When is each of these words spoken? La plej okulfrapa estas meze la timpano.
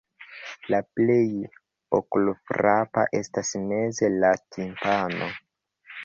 La 0.73 0.77
plej 0.99 1.25
okulfrapa 1.97 3.03
estas 3.19 3.51
meze 3.67 4.09
la 4.23 4.31
timpano. 4.57 5.29